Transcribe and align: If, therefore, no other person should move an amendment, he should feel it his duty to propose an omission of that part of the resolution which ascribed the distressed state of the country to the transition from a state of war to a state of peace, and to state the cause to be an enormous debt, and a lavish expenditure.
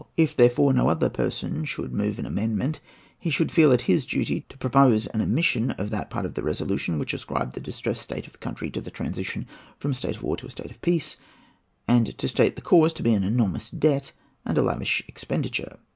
If, 0.17 0.35
therefore, 0.35 0.73
no 0.73 0.89
other 0.89 1.11
person 1.11 1.63
should 1.63 1.93
move 1.93 2.17
an 2.17 2.25
amendment, 2.25 2.79
he 3.19 3.29
should 3.29 3.51
feel 3.51 3.71
it 3.71 3.81
his 3.81 4.03
duty 4.03 4.47
to 4.49 4.57
propose 4.57 5.05
an 5.05 5.21
omission 5.21 5.69
of 5.73 5.91
that 5.91 6.09
part 6.09 6.25
of 6.25 6.33
the 6.33 6.41
resolution 6.41 6.97
which 6.97 7.13
ascribed 7.13 7.53
the 7.53 7.59
distressed 7.59 8.01
state 8.01 8.25
of 8.25 8.33
the 8.33 8.39
country 8.39 8.71
to 8.71 8.81
the 8.81 8.89
transition 8.89 9.45
from 9.77 9.91
a 9.91 9.93
state 9.93 10.15
of 10.15 10.23
war 10.23 10.37
to 10.37 10.47
a 10.47 10.49
state 10.49 10.71
of 10.71 10.81
peace, 10.81 11.17
and 11.87 12.17
to 12.17 12.27
state 12.27 12.55
the 12.55 12.63
cause 12.63 12.93
to 12.93 13.03
be 13.03 13.13
an 13.13 13.21
enormous 13.23 13.69
debt, 13.69 14.11
and 14.43 14.57
a 14.57 14.63
lavish 14.63 15.03
expenditure. 15.07 15.77